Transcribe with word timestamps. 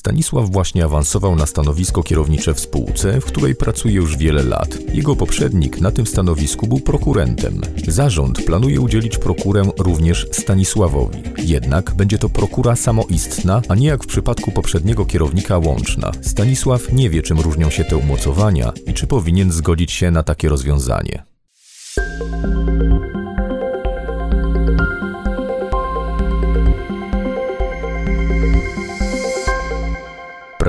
Stanisław 0.00 0.50
właśnie 0.50 0.84
awansował 0.84 1.36
na 1.36 1.46
stanowisko 1.46 2.02
kierownicze 2.02 2.54
w 2.54 2.60
spółce, 2.60 3.20
w 3.20 3.24
której 3.24 3.54
pracuje 3.54 3.94
już 3.94 4.16
wiele 4.16 4.42
lat. 4.42 4.78
Jego 4.94 5.16
poprzednik 5.16 5.80
na 5.80 5.90
tym 5.90 6.06
stanowisku 6.06 6.66
był 6.66 6.80
prokurentem. 6.80 7.60
Zarząd 7.88 8.44
planuje 8.44 8.80
udzielić 8.80 9.18
prokurę 9.18 9.62
również 9.78 10.26
Stanisławowi. 10.32 11.22
Jednak 11.38 11.94
będzie 11.94 12.18
to 12.18 12.28
prokura 12.28 12.76
samoistna, 12.76 13.62
a 13.68 13.74
nie 13.74 13.86
jak 13.86 14.04
w 14.04 14.06
przypadku 14.06 14.52
poprzedniego 14.52 15.06
kierownika 15.06 15.58
łączna. 15.58 16.12
Stanisław 16.22 16.92
nie 16.92 17.10
wie, 17.10 17.22
czym 17.22 17.40
różnią 17.40 17.70
się 17.70 17.84
te 17.84 17.96
umocowania 17.96 18.72
i 18.86 18.94
czy 18.94 19.06
powinien 19.06 19.52
zgodzić 19.52 19.92
się 19.92 20.10
na 20.10 20.22
takie 20.22 20.48
rozwiązanie. 20.48 21.29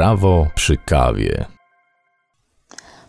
Prawo 0.02 0.48
przy 0.56 0.78
kawie. 0.78 1.46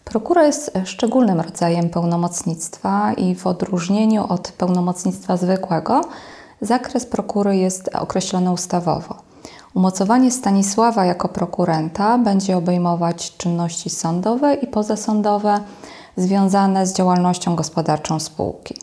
Prokura 0.05 0.45
jest 0.45 0.73
szczególnym 0.85 1.41
rodzajem 1.41 1.91
pełnomocnictwa 1.91 3.13
i 3.13 3.35
w 3.35 3.47
odróżnieniu 3.47 4.27
od 4.29 4.53
pełnomocnictwa 4.53 5.37
zwykłego, 5.37 6.01
zakres 6.61 7.07
prokury 7.07 7.57
jest 7.57 7.91
określony 7.95 8.53
ustawowo. 8.53 9.17
Umocowanie 9.75 10.31
Stanisława 10.31 11.05
jako 11.05 11.29
prokurenta 11.29 12.19
będzie 12.19 12.57
obejmować 12.57 13.37
czynności 13.37 13.91
sądowe 13.91 14.55
i 14.55 14.67
pozasądowe 14.67 15.61
związane 16.17 16.87
z 16.87 16.95
działalnością 16.95 17.57
gospodarczą 17.57 18.21
spółki. 18.21 18.75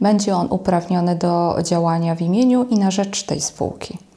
Będzie 0.00 0.36
on 0.36 0.46
uprawniony 0.50 1.16
do 1.16 1.56
działania 1.62 2.14
w 2.14 2.20
imieniu 2.20 2.64
i 2.64 2.78
na 2.78 2.90
rzecz 2.90 3.22
tej 3.22 3.40
spółki. 3.40 4.09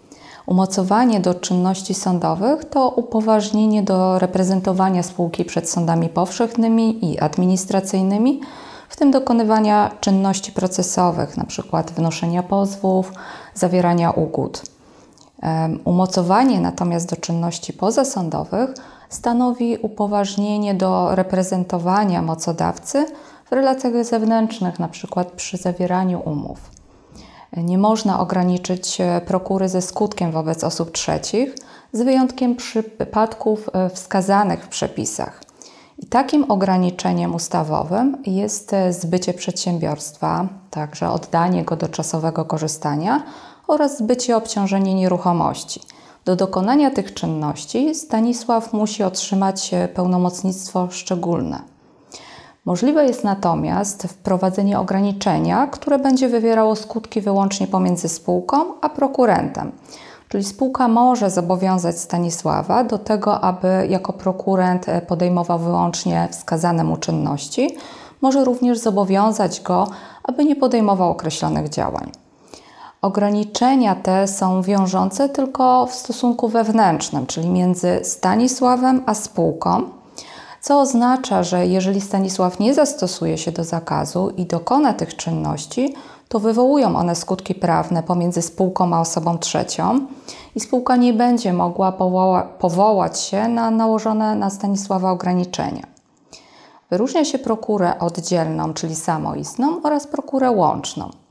Umocowanie 0.45 1.20
do 1.20 1.33
czynności 1.33 1.93
sądowych 1.93 2.65
to 2.65 2.89
upoważnienie 2.89 3.83
do 3.83 4.20
reprezentowania 4.20 5.03
spółki 5.03 5.45
przed 5.45 5.69
sądami 5.69 6.09
powszechnymi 6.09 7.11
i 7.11 7.19
administracyjnymi, 7.19 8.41
w 8.89 8.95
tym 8.95 9.11
dokonywania 9.11 9.91
czynności 9.99 10.52
procesowych, 10.52 11.38
np. 11.38 11.83
wnoszenia 11.95 12.44
pozwów, 12.44 13.14
zawierania 13.53 14.11
ugód. 14.11 14.61
Umocowanie 15.86 16.59
natomiast 16.59 17.09
do 17.09 17.16
czynności 17.16 17.73
pozasądowych 17.73 18.69
stanowi 19.09 19.77
upoważnienie 19.77 20.73
do 20.73 21.16
reprezentowania 21.16 22.21
mocodawcy 22.21 23.05
w 23.45 23.52
relacjach 23.52 24.05
zewnętrznych, 24.05 24.80
np. 24.80 25.25
przy 25.36 25.58
zawieraniu 25.58 26.21
umów. 26.25 26.72
Nie 27.57 27.77
można 27.77 28.19
ograniczyć 28.19 29.01
e, 29.01 29.21
prokury 29.25 29.69
ze 29.69 29.81
skutkiem 29.81 30.31
wobec 30.31 30.63
osób 30.63 30.91
trzecich, 30.91 31.55
z 31.91 32.01
wyjątkiem 32.01 32.55
przypadków 32.55 33.69
e, 33.73 33.89
wskazanych 33.89 34.65
w 34.65 34.67
przepisach. 34.67 35.43
I 35.99 36.05
takim 36.05 36.51
ograniczeniem 36.51 37.35
ustawowym 37.35 38.17
jest 38.25 38.73
e, 38.73 38.93
zbycie 38.93 39.33
przedsiębiorstwa, 39.33 40.47
także 40.69 41.09
oddanie 41.09 41.63
go 41.63 41.75
do 41.75 41.87
czasowego 41.87 42.45
korzystania 42.45 43.23
oraz 43.67 43.97
zbycie 43.97 44.37
obciążenie 44.37 44.93
nieruchomości. 44.93 45.81
Do 46.25 46.35
dokonania 46.35 46.91
tych 46.91 47.13
czynności 47.13 47.95
Stanisław 47.95 48.73
musi 48.73 49.03
otrzymać 49.03 49.71
pełnomocnictwo 49.93 50.87
szczególne. 50.91 51.72
Możliwe 52.66 53.06
jest 53.06 53.23
natomiast 53.23 54.03
wprowadzenie 54.03 54.80
ograniczenia, 54.80 55.67
które 55.67 56.00
będzie 56.00 56.30
wywierało 56.30 56.75
skutki 56.75 57.22
wyłącznie 57.22 57.67
pomiędzy 57.67 58.09
spółką 58.09 58.58
a 58.81 58.89
prokurentem. 58.89 59.72
Czyli 60.30 60.44
spółka 60.44 60.88
może 60.88 61.30
zobowiązać 61.30 62.00
Stanisława 62.00 62.83
do 62.83 62.97
tego, 62.97 63.42
aby 63.42 63.88
jako 63.89 64.14
prokurent 64.14 64.86
podejmował 65.08 65.59
wyłącznie 65.59 66.28
wskazane 66.31 66.83
mu 66.83 66.97
czynności, 66.97 67.78
może 68.22 68.45
również 68.45 68.77
zobowiązać 68.77 69.61
go, 69.61 69.88
aby 70.23 70.45
nie 70.45 70.55
podejmował 70.55 71.11
określonych 71.11 71.70
działań. 71.70 72.11
Ograniczenia 73.02 73.95
te 73.95 74.27
są 74.27 74.61
wiążące 74.61 75.30
tylko 75.30 75.86
w 75.86 75.93
stosunku 75.93 76.48
wewnętrznym, 76.48 77.26
czyli 77.27 77.49
między 77.49 77.99
Stanisławem 78.04 79.04
a 79.05 79.14
spółką 79.14 79.83
co 80.63 80.79
oznacza, 80.79 81.43
że 81.43 81.67
jeżeli 81.67 82.01
Stanisław 82.01 82.59
nie 82.59 82.73
zastosuje 82.73 83.37
się 83.37 83.51
do 83.51 83.63
zakazu 83.63 84.29
i 84.37 84.45
dokona 84.45 84.93
tych 84.93 85.15
czynności, 85.15 85.95
to 86.27 86.39
wywołują 86.39 86.95
one 86.95 87.15
skutki 87.15 87.55
prawne 87.55 88.03
pomiędzy 88.03 88.41
spółką 88.41 88.95
a 88.95 89.01
osobą 89.01 89.37
trzecią 89.37 90.07
i 90.55 90.59
spółka 90.59 90.95
nie 90.95 91.13
będzie 91.13 91.53
mogła 91.53 91.91
powoła 91.91 92.41
powołać 92.43 93.19
się 93.19 93.47
na 93.47 93.71
nałożone 93.71 94.35
na 94.35 94.49
Stanisława 94.49 95.11
ograniczenia. 95.11 95.83
Wyróżnia 96.89 97.25
się 97.25 97.39
prokurę 97.39 97.99
oddzielną, 97.99 98.73
czyli 98.73 98.95
samoistną, 98.95 99.81
oraz 99.83 100.07
prokurę 100.07 100.51
łączną. 100.51 101.23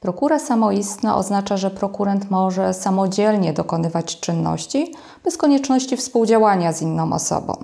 Prokura 0.00 0.38
samoistna 0.38 1.16
oznacza, 1.16 1.56
że 1.56 1.70
prokurent 1.70 2.30
może 2.30 2.74
samodzielnie 2.74 3.52
dokonywać 3.52 4.20
czynności 4.20 4.94
bez 5.24 5.36
konieczności 5.36 5.96
współdziałania 5.96 6.72
z 6.72 6.82
inną 6.82 7.12
osobą. 7.12 7.56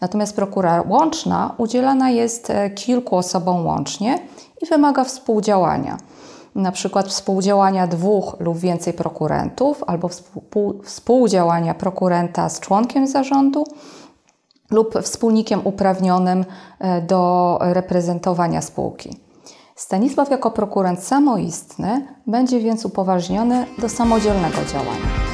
Natomiast 0.00 0.36
prokura 0.36 0.84
łączna 0.88 1.54
udzielana 1.58 2.10
jest 2.10 2.50
e, 2.50 2.70
kilku 2.70 3.16
osobom 3.16 3.66
łącznie 3.66 4.18
i 4.62 4.66
wymaga 4.66 5.04
współdziałania. 5.04 5.98
Na 6.54 6.72
przykład 6.72 7.08
współdziałania 7.08 7.86
dwóch 7.86 8.36
lub 8.40 8.58
więcej 8.58 8.92
prokurentów, 8.92 9.84
albo 9.86 10.10
współdziałania 10.84 11.74
prokurenta 11.74 12.48
z 12.48 12.60
członkiem 12.60 13.06
zarządu 13.06 13.64
lub 14.70 14.98
wspólnikiem 15.02 15.60
uprawnionym 15.64 16.44
e, 16.78 17.02
do 17.02 17.58
reprezentowania 17.60 18.62
spółki. 18.62 19.27
Stanisław 19.78 20.30
jako 20.30 20.50
prokurent 20.50 21.02
samoistny 21.04 22.06
będzie 22.26 22.60
więc 22.60 22.84
upoważniony 22.84 23.66
do 23.78 23.88
samodzielnego 23.88 24.56
działania. 24.72 25.27